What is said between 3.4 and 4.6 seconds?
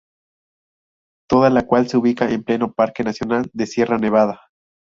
de Sierra Nevada.